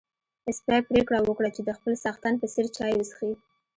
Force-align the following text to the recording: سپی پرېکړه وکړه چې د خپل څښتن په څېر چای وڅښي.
سپی 0.57 0.79
پرېکړه 0.89 1.19
وکړه 1.23 1.49
چې 1.55 1.61
د 1.63 1.69
خپل 1.77 1.93
څښتن 2.03 2.33
په 2.41 2.47
څېر 2.53 2.65
چای 2.77 2.93
وڅښي. 2.95 3.31